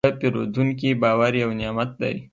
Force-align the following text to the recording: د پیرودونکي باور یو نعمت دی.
د 0.05 0.09
پیرودونکي 0.19 0.89
باور 1.01 1.33
یو 1.43 1.49
نعمت 1.59 1.89
دی. 2.01 2.15